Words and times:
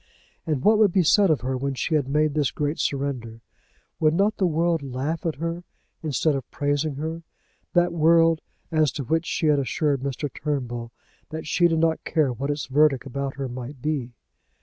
And 0.47 0.63
what 0.63 0.79
would 0.79 0.91
be 0.91 1.03
said 1.03 1.29
of 1.29 1.41
her 1.41 1.55
when 1.55 1.75
she 1.75 1.93
had 1.93 2.07
made 2.07 2.33
this 2.33 2.49
great 2.49 2.79
surrender? 2.79 3.41
Would 3.99 4.15
not 4.15 4.37
the 4.37 4.47
world 4.47 4.81
laugh 4.81 5.27
at 5.27 5.35
her 5.35 5.63
instead 6.01 6.33
of 6.33 6.49
praising 6.49 6.95
her, 6.95 7.21
that 7.73 7.93
world 7.93 8.41
as 8.71 8.91
to 8.93 9.03
which 9.03 9.27
she 9.27 9.45
had 9.45 9.59
assured 9.59 10.01
Mr. 10.01 10.27
Turnbull 10.33 10.91
that 11.29 11.45
she 11.45 11.67
did 11.67 11.77
not 11.77 12.03
care 12.03 12.33
what 12.33 12.49
its 12.49 12.65
verdict 12.65 13.05
about 13.05 13.35
her 13.35 13.47
might 13.47 13.79
be? 13.79 14.15